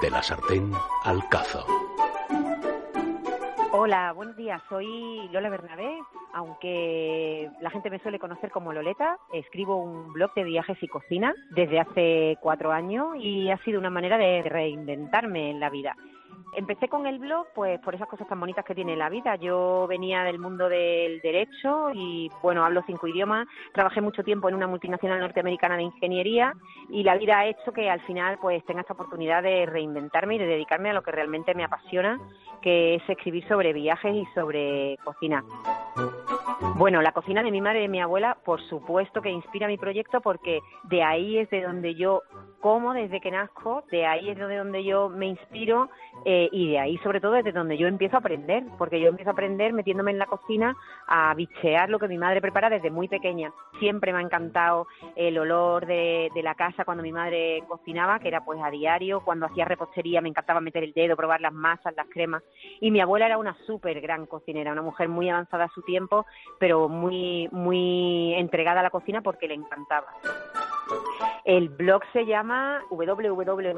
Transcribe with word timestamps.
De 0.00 0.10
la 0.10 0.22
sartén 0.22 0.72
al 1.04 1.28
cazo. 1.28 1.66
Hola, 3.72 4.12
buenos 4.12 4.34
días. 4.36 4.62
Soy 4.68 5.28
Lola 5.30 5.50
Bernabé, 5.50 5.98
aunque 6.32 7.50
la 7.60 7.70
gente 7.70 7.90
me 7.90 7.98
suele 7.98 8.18
conocer 8.18 8.50
como 8.50 8.72
Loleta. 8.72 9.18
Escribo 9.32 9.76
un 9.76 10.12
blog 10.12 10.32
de 10.34 10.44
viajes 10.44 10.82
y 10.82 10.88
cocina 10.88 11.34
desde 11.50 11.80
hace 11.80 12.38
cuatro 12.40 12.72
años 12.72 13.16
y 13.18 13.50
ha 13.50 13.58
sido 13.58 13.78
una 13.78 13.90
manera 13.90 14.16
de 14.16 14.42
reinventarme 14.42 15.50
en 15.50 15.60
la 15.60 15.68
vida. 15.68 15.94
Empecé 16.56 16.88
con 16.88 17.06
el 17.06 17.18
blog 17.18 17.46
pues 17.54 17.78
por 17.80 17.94
esas 17.94 18.08
cosas 18.08 18.26
tan 18.26 18.40
bonitas 18.40 18.64
que 18.64 18.74
tiene 18.74 18.96
la 18.96 19.08
vida. 19.08 19.36
Yo 19.36 19.86
venía 19.88 20.24
del 20.24 20.38
mundo 20.38 20.68
del 20.68 21.20
derecho 21.20 21.90
y 21.94 22.30
bueno, 22.42 22.64
hablo 22.64 22.82
cinco 22.86 23.06
idiomas, 23.06 23.46
trabajé 23.72 24.00
mucho 24.00 24.24
tiempo 24.24 24.48
en 24.48 24.56
una 24.56 24.66
multinacional 24.66 25.20
norteamericana 25.20 25.76
de 25.76 25.84
ingeniería 25.84 26.52
y 26.88 27.04
la 27.04 27.16
vida 27.16 27.38
ha 27.38 27.46
hecho 27.46 27.72
que 27.72 27.88
al 27.88 28.00
final 28.00 28.38
pues 28.40 28.64
tenga 28.64 28.80
esta 28.80 28.94
oportunidad 28.94 29.42
de 29.42 29.66
reinventarme 29.66 30.34
y 30.34 30.38
de 30.38 30.46
dedicarme 30.46 30.90
a 30.90 30.94
lo 30.94 31.02
que 31.02 31.12
realmente 31.12 31.54
me 31.54 31.64
apasiona, 31.64 32.18
que 32.60 32.96
es 32.96 33.02
escribir 33.08 33.46
sobre 33.46 33.72
viajes 33.72 34.14
y 34.14 34.26
sobre 34.34 34.96
cocina. 35.04 35.44
Bueno, 36.76 37.00
la 37.00 37.12
cocina 37.12 37.42
de 37.42 37.50
mi 37.50 37.60
madre 37.60 37.78
y 37.78 37.82
de 37.82 37.88
mi 37.88 38.00
abuela, 38.00 38.36
por 38.44 38.60
supuesto 38.68 39.22
que 39.22 39.30
inspira 39.30 39.66
mi 39.66 39.78
proyecto 39.78 40.20
porque 40.20 40.60
de 40.84 41.02
ahí 41.02 41.38
es 41.38 41.48
de 41.48 41.62
donde 41.62 41.94
yo 41.94 42.22
como 42.60 42.92
desde 42.92 43.20
que 43.20 43.30
nazco, 43.30 43.84
de 43.90 44.06
ahí 44.06 44.28
es 44.28 44.36
de 44.36 44.56
donde 44.56 44.84
yo 44.84 45.08
me 45.08 45.26
inspiro 45.26 45.88
eh, 46.26 46.50
y 46.52 46.72
de 46.72 46.78
ahí 46.78 46.98
sobre 46.98 47.20
todo 47.20 47.32
desde 47.32 47.52
donde 47.52 47.78
yo 47.78 47.86
empiezo 47.86 48.16
a 48.16 48.20
aprender, 48.20 48.64
porque 48.76 49.00
yo 49.00 49.08
empiezo 49.08 49.30
a 49.30 49.32
aprender 49.32 49.72
metiéndome 49.72 50.10
en 50.10 50.18
la 50.18 50.26
cocina 50.26 50.76
a 51.06 51.32
bichear 51.34 51.88
lo 51.88 51.98
que 51.98 52.08
mi 52.08 52.18
madre 52.18 52.42
prepara 52.42 52.68
desde 52.68 52.90
muy 52.90 53.08
pequeña. 53.08 53.50
Siempre 53.80 54.12
me 54.12 54.18
ha 54.18 54.22
encantado 54.22 54.86
el 55.16 55.36
olor 55.38 55.86
de, 55.86 56.30
la 56.42 56.54
casa 56.54 56.84
cuando 56.84 57.02
mi 57.02 57.10
madre 57.10 57.64
cocinaba, 57.66 58.20
que 58.20 58.28
era 58.28 58.44
pues 58.44 58.60
a 58.62 58.70
diario, 58.70 59.22
cuando 59.24 59.46
hacía 59.46 59.64
repostería 59.64 60.20
me 60.20 60.28
encantaba 60.28 60.60
meter 60.60 60.84
el 60.84 60.92
dedo, 60.92 61.16
probar 61.16 61.40
las 61.40 61.52
masas, 61.52 61.96
las 61.96 62.06
cremas. 62.08 62.44
Y 62.80 62.92
mi 62.92 63.00
abuela 63.00 63.26
era 63.26 63.38
una 63.38 63.56
súper 63.66 64.00
gran 64.00 64.26
cocinera, 64.26 64.70
una 64.72 64.82
mujer 64.82 65.08
muy 65.08 65.28
avanzada 65.28 65.64
a 65.64 65.70
su 65.70 65.82
tiempo, 65.82 66.26
pero 66.60 66.88
muy, 66.88 67.48
muy 67.50 68.34
entregada 68.34 68.78
a 68.80 68.84
la 68.84 68.90
cocina 68.90 69.22
porque 69.22 69.48
le 69.48 69.54
encantaba. 69.54 70.06
El 71.44 71.70
blog 71.70 72.02
se 72.12 72.26
llama 72.26 72.82
www.loleta.es 72.90 73.70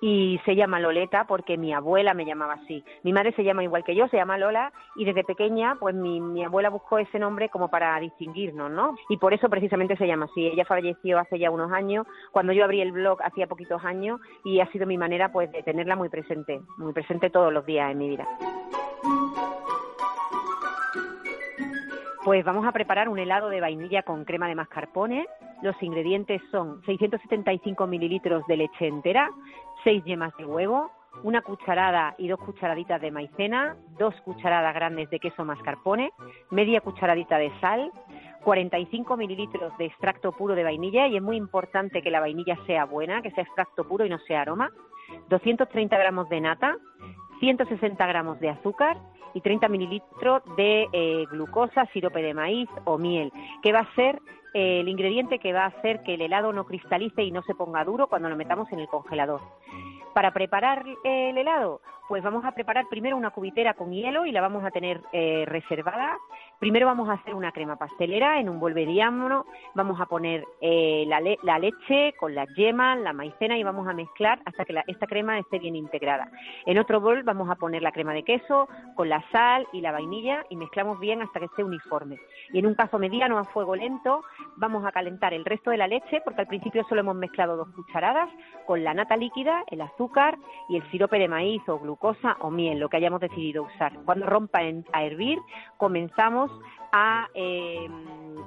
y 0.00 0.40
se 0.44 0.54
llama 0.54 0.80
Loleta 0.80 1.24
porque 1.26 1.56
mi 1.56 1.72
abuela 1.72 2.14
me 2.14 2.24
llamaba 2.24 2.54
así. 2.54 2.84
Mi 3.02 3.12
madre 3.12 3.32
se 3.32 3.44
llama 3.44 3.64
igual 3.64 3.84
que 3.84 3.94
yo, 3.94 4.08
se 4.08 4.16
llama 4.16 4.38
Lola 4.38 4.72
y 4.94 5.04
desde 5.04 5.24
pequeña 5.24 5.76
pues 5.80 5.94
mi, 5.94 6.20
mi, 6.20 6.44
abuela 6.44 6.68
buscó 6.68 6.98
ese 6.98 7.18
nombre 7.18 7.48
como 7.48 7.68
para 7.68 7.98
distinguirnos, 8.00 8.70
¿no? 8.70 8.96
Y 9.08 9.16
por 9.16 9.32
eso 9.32 9.48
precisamente 9.48 9.96
se 9.96 10.06
llama 10.06 10.26
así. 10.26 10.46
Ella 10.46 10.64
falleció 10.64 11.18
hace 11.18 11.38
ya 11.38 11.50
unos 11.50 11.72
años, 11.72 12.06
cuando 12.32 12.52
yo 12.52 12.64
abrí 12.64 12.80
el 12.80 12.92
blog 12.92 13.22
hacía 13.22 13.46
poquitos 13.46 13.84
años 13.84 14.20
y 14.44 14.60
ha 14.60 14.70
sido 14.72 14.86
mi 14.86 14.98
manera 14.98 15.32
pues 15.32 15.50
de 15.52 15.62
tenerla 15.62 15.96
muy 15.96 16.08
presente, 16.08 16.60
muy 16.76 16.92
presente 16.92 17.30
todos 17.30 17.52
los 17.52 17.64
días 17.64 17.90
en 17.90 17.98
mi 17.98 18.08
vida. 18.08 18.26
Pues 22.26 22.44
vamos 22.44 22.66
a 22.66 22.72
preparar 22.72 23.08
un 23.08 23.20
helado 23.20 23.48
de 23.50 23.60
vainilla 23.60 24.02
con 24.02 24.24
crema 24.24 24.48
de 24.48 24.56
mascarpone. 24.56 25.28
Los 25.62 25.80
ingredientes 25.80 26.42
son 26.50 26.82
675 26.84 27.86
mililitros 27.86 28.44
de 28.48 28.56
leche 28.56 28.88
entera, 28.88 29.30
6 29.86 30.02
yemas 30.02 30.36
de 30.36 30.44
huevo, 30.44 30.90
una 31.22 31.42
cucharada 31.42 32.16
y 32.18 32.26
dos 32.26 32.40
cucharaditas 32.40 33.00
de 33.00 33.12
maicena, 33.12 33.76
dos 33.96 34.12
cucharadas 34.22 34.74
grandes 34.74 35.08
de 35.10 35.20
queso 35.20 35.44
mascarpone, 35.44 36.10
media 36.50 36.80
cucharadita 36.80 37.38
de 37.38 37.52
sal, 37.60 37.92
45 38.42 39.16
mililitros 39.16 39.78
de 39.78 39.84
extracto 39.84 40.32
puro 40.32 40.56
de 40.56 40.64
vainilla 40.64 41.06
y 41.06 41.16
es 41.16 41.22
muy 41.22 41.36
importante 41.36 42.02
que 42.02 42.10
la 42.10 42.18
vainilla 42.18 42.58
sea 42.66 42.84
buena, 42.84 43.22
que 43.22 43.30
sea 43.30 43.44
extracto 43.44 43.86
puro 43.86 44.04
y 44.04 44.08
no 44.08 44.18
sea 44.26 44.40
aroma, 44.40 44.72
230 45.28 45.96
gramos 45.96 46.28
de 46.30 46.40
nata, 46.40 46.76
160 47.38 48.04
gramos 48.06 48.40
de 48.40 48.48
azúcar 48.48 48.96
y 49.36 49.42
30 49.42 49.68
mililitros 49.68 50.42
de 50.56 50.88
eh, 50.90 51.26
glucosa, 51.30 51.84
sirope 51.92 52.22
de 52.22 52.32
maíz 52.32 52.70
o 52.84 52.96
miel, 52.96 53.30
que 53.62 53.70
va 53.70 53.80
a 53.80 53.94
ser 53.94 54.22
eh, 54.54 54.80
el 54.80 54.88
ingrediente 54.88 55.38
que 55.38 55.52
va 55.52 55.64
a 55.64 55.66
hacer 55.66 56.02
que 56.02 56.14
el 56.14 56.22
helado 56.22 56.54
no 56.54 56.64
cristalice 56.64 57.22
y 57.22 57.30
no 57.30 57.42
se 57.42 57.54
ponga 57.54 57.84
duro 57.84 58.06
cuando 58.06 58.30
lo 58.30 58.36
metamos 58.36 58.72
en 58.72 58.78
el 58.78 58.88
congelador. 58.88 59.42
Para 60.14 60.32
preparar 60.32 60.86
el 61.04 61.36
helado, 61.36 61.82
pues 62.08 62.22
vamos 62.22 62.44
a 62.44 62.52
preparar 62.52 62.86
primero 62.88 63.16
una 63.16 63.30
cubitera 63.30 63.74
con 63.74 63.92
hielo 63.92 64.26
y 64.26 64.32
la 64.32 64.40
vamos 64.40 64.64
a 64.64 64.70
tener 64.70 65.00
eh, 65.12 65.44
reservada. 65.46 66.16
Primero 66.58 66.86
vamos 66.86 67.08
a 67.08 67.14
hacer 67.14 67.34
una 67.34 67.52
crema 67.52 67.76
pastelera 67.76 68.40
en 68.40 68.48
un 68.48 68.60
bol 68.60 68.74
mediano, 68.74 69.44
vamos 69.74 70.00
a 70.00 70.06
poner 70.06 70.44
eh, 70.60 71.04
la, 71.06 71.20
le 71.20 71.38
la, 71.42 71.58
leche 71.58 72.14
con 72.18 72.34
las 72.34 72.48
yemas, 72.54 72.98
la 73.00 73.12
maicena 73.12 73.58
y 73.58 73.62
vamos 73.62 73.88
a 73.88 73.92
mezclar 73.92 74.40
hasta 74.44 74.64
que 74.64 74.74
esta 74.86 75.06
crema 75.06 75.38
esté 75.38 75.58
bien 75.58 75.76
integrada. 75.76 76.30
En 76.64 76.78
otro 76.78 77.00
bol 77.00 77.24
vamos 77.24 77.50
a 77.50 77.56
poner 77.56 77.82
la 77.82 77.92
crema 77.92 78.14
de 78.14 78.22
queso 78.22 78.68
con 78.94 79.08
la 79.08 79.22
sal 79.30 79.66
y 79.72 79.80
la 79.80 79.92
vainilla 79.92 80.46
y 80.48 80.56
mezclamos 80.56 81.00
bien 81.00 81.22
hasta 81.22 81.40
que 81.40 81.46
esté 81.46 81.64
uniforme. 81.64 82.18
Y 82.52 82.60
en 82.60 82.66
un 82.66 82.74
cazo 82.74 82.98
mediano 82.98 83.38
a 83.38 83.44
fuego 83.44 83.74
lento 83.74 84.22
vamos 84.56 84.84
a 84.86 84.92
calentar 84.92 85.34
el 85.34 85.44
resto 85.44 85.70
de 85.70 85.76
la 85.76 85.88
leche 85.88 86.20
porque 86.24 86.40
al 86.40 86.46
principio 86.46 86.84
solo 86.88 87.00
hemos 87.00 87.16
mezclado 87.16 87.56
dos 87.56 87.68
cucharadas 87.74 88.30
con 88.64 88.84
la 88.84 88.94
nata 88.94 89.16
líquida, 89.16 89.64
el 89.70 89.80
azúcar 89.80 90.38
y 90.68 90.76
el 90.76 90.90
sirope 90.90 91.18
de 91.18 91.28
maíz 91.28 91.62
o 91.68 91.78
glucosa 91.78 91.95
o 92.40 92.50
miel, 92.50 92.78
lo 92.78 92.88
que 92.88 92.96
hayamos 92.96 93.20
decidido 93.20 93.64
usar. 93.64 93.92
Cuando 94.04 94.26
rompa 94.26 94.60
a 94.92 95.04
hervir, 95.04 95.38
comenzamos 95.76 96.50
a, 96.92 97.28
eh, 97.34 97.88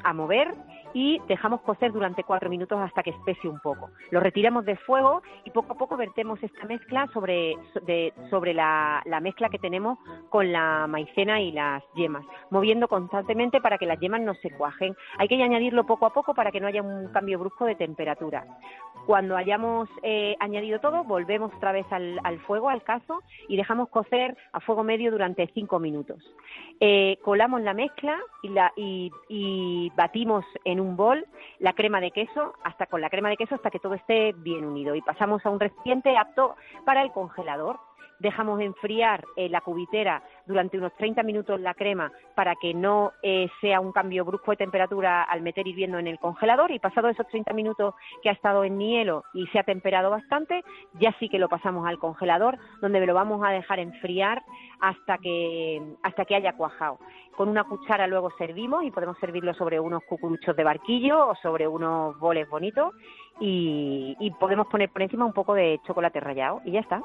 a 0.04 0.14
mover 0.14 0.56
y 0.94 1.22
dejamos 1.28 1.62
cocer 1.62 1.92
durante 1.92 2.24
cuatro 2.24 2.50
minutos 2.50 2.80
hasta 2.80 3.04
que 3.04 3.12
espese 3.12 3.48
un 3.48 3.60
poco. 3.60 3.92
Lo 4.12 4.20
retiramos 4.20 4.66
de 4.66 4.76
fuego 4.78 5.22
y 5.44 5.52
poco 5.52 5.74
a 5.74 5.78
poco 5.78 5.98
vertemos 5.98 6.42
esta 6.42 6.66
mezcla 6.66 7.08
sobre, 7.14 7.56
de, 7.86 8.14
sobre 8.30 8.54
la, 8.54 9.04
mezcla 9.22 9.50
que 9.50 9.60
tenemos 9.60 10.00
con 10.30 10.52
la 10.52 10.88
maicena 10.88 11.42
y 11.42 11.52
las 11.52 11.84
yemas, 11.96 12.26
moviendo 12.50 12.88
constantemente 12.88 13.62
para 13.62 13.78
que 13.78 13.86
las 13.86 14.00
yemas 14.00 14.22
no 14.22 14.34
se 14.36 14.52
cuajen. 14.52 14.96
Hay 15.18 15.28
que 15.28 15.42
añadirlo 15.42 15.86
poco 15.86 16.06
a 16.06 16.14
poco 16.14 16.34
para 16.34 16.52
que 16.52 16.60
no 16.60 16.68
haya 16.68 16.82
un 16.82 17.08
cambio 17.12 17.40
brusco 17.40 17.66
de 17.66 17.76
temperatura. 17.76 18.46
Cuando 19.06 19.36
hayamos 19.36 19.90
eh, 20.04 20.36
añadido 20.40 20.80
todo, 20.80 21.04
volvemos 21.04 21.54
otra 21.56 21.72
vez 21.72 21.86
al, 21.92 22.20
al, 22.24 22.40
fuego, 22.42 22.70
al 22.70 22.84
cazo, 22.84 23.22
y 23.48 23.58
dejamos 23.58 23.90
cocer 23.90 24.38
a 24.52 24.60
fuego 24.60 24.84
medio 24.84 25.12
durante 25.12 25.48
cinco 25.54 25.80
minutos. 25.80 26.24
Eh, 26.80 27.18
colamos 27.24 27.62
la 27.62 27.74
mezcla 27.74 28.20
y, 28.44 28.50
la, 28.50 28.72
y, 28.76 29.12
y 29.28 29.92
batimos 29.96 30.46
en 30.64 30.80
un 30.80 30.96
bol 30.96 31.26
la 31.60 31.74
crema 31.74 32.00
de 32.00 32.12
queso, 32.12 32.54
hasta 32.64 32.86
con 32.86 33.02
la 33.02 33.10
crema 33.10 33.30
de 33.30 33.38
queso 33.38 33.56
hasta 33.56 33.72
que 33.72 33.80
todo 33.80 33.96
esté 33.96 34.34
bien 34.34 34.66
unido. 34.66 34.96
Y 34.96 35.02
pasamos 35.02 35.46
a 35.46 35.50
un 35.50 35.60
recipiente 35.60 36.16
apto 36.18 36.56
para 36.86 37.02
el 37.02 37.12
congelador 37.12 37.80
dejamos 38.20 38.60
enfriar 38.62 39.24
eh, 39.36 39.50
la 39.50 39.62
cubitera 39.62 40.22
durante 40.46 40.78
unos 40.78 40.94
30 40.96 41.24
minutos 41.24 41.60
la 41.60 41.74
crema 41.74 42.12
para 42.36 42.56
que 42.56 42.74
no 42.74 43.14
eh, 43.24 43.48
sea 43.62 43.80
un 43.80 43.92
cambio 43.92 44.26
brusco 44.26 44.52
de 44.52 44.58
temperatura 44.58 45.24
al 45.24 45.42
meter 45.42 45.68
hirviendo 45.68 45.98
en 45.98 46.08
el 46.08 46.20
congelador 46.20 46.72
y 46.72 46.80
pasado 46.80 47.10
esos 47.10 47.28
30 47.28 47.54
minutos 47.54 47.96
que 48.22 48.30
ha 48.30 48.34
estado 48.34 48.64
en 48.64 48.80
hielo 48.80 49.24
y 49.34 49.48
se 49.48 49.60
ha 49.60 49.64
temperado 49.64 50.10
bastante, 50.10 50.64
ya 51.00 51.16
sí 51.20 51.30
que 51.30 51.40
lo 51.40 51.50
pasamos 51.50 51.88
al 51.88 52.00
congelador 52.00 52.58
donde 52.82 53.06
lo 53.06 53.14
vamos 53.14 53.42
a 53.46 53.52
dejar 53.52 53.80
enfriar 53.80 54.44
hasta 54.82 55.18
que, 55.18 55.82
hasta 56.04 56.26
que 56.26 56.36
haya 56.36 56.54
cuajado. 56.54 57.00
Con 57.36 57.48
una 57.48 57.64
cuchara 57.64 58.08
luego 58.08 58.32
servimos 58.38 58.84
y 58.84 58.92
podemos 58.92 59.18
servirlo 59.20 59.54
sobre 59.54 59.80
unos 59.80 60.04
cucuruchos 60.04 60.56
de 60.56 60.64
barquillo 60.64 61.30
o 61.30 61.36
sobre 61.36 61.68
unos 61.68 62.18
boles 62.20 62.50
bonitos 62.50 62.94
y, 63.40 64.16
y 64.20 64.32
podemos 64.32 64.68
poner 64.68 64.90
por 64.90 65.02
encima 65.02 65.26
un 65.26 65.34
poco 65.34 65.54
de 65.54 65.80
chocolate 65.86 66.20
rallado 66.20 66.62
y 66.66 66.72
ya 66.72 66.82
está. 66.82 67.02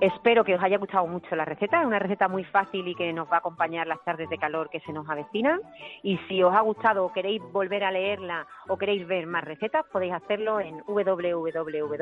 Espero 0.00 0.44
que 0.44 0.54
os 0.54 0.62
haya 0.62 0.78
gustado 0.78 1.06
mucho 1.06 1.34
la 1.34 1.44
receta, 1.44 1.80
es 1.80 1.86
una 1.86 1.98
receta 1.98 2.28
muy 2.28 2.44
fácil 2.44 2.86
y 2.86 2.94
que 2.94 3.12
nos 3.12 3.28
va 3.30 3.36
a 3.36 3.38
acompañar 3.38 3.86
las 3.86 4.02
tardes 4.04 4.30
de 4.30 4.38
calor 4.38 4.70
que 4.70 4.80
se 4.80 4.92
nos 4.92 5.08
avecinan. 5.08 5.60
Y 6.02 6.16
si 6.28 6.42
os 6.42 6.54
ha 6.54 6.60
gustado 6.60 7.04
o 7.04 7.12
queréis 7.12 7.42
volver 7.52 7.84
a 7.84 7.90
leerla 7.90 8.46
o 8.68 8.78
queréis 8.78 9.06
ver 9.06 9.26
más 9.26 9.44
recetas, 9.44 9.84
podéis 9.92 10.12
hacerlo 10.14 10.60
en 10.60 10.82
www.loleta.es. 10.86 11.92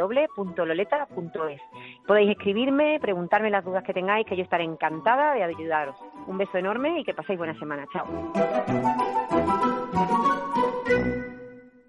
Podéis 2.06 2.30
escribirme, 2.30 3.00
preguntarme 3.00 3.50
las 3.50 3.64
dudas 3.64 3.82
que 3.82 3.94
tengáis, 3.94 4.26
que 4.26 4.36
yo 4.36 4.42
estaré 4.42 4.64
encantada 4.64 5.32
de 5.34 5.42
ayudaros. 5.42 5.96
Un 6.26 6.38
beso 6.38 6.58
enorme 6.58 7.00
y 7.00 7.04
que 7.04 7.14
paséis 7.14 7.38
buena 7.38 7.58
semana. 7.58 7.86
Chao. 7.92 8.06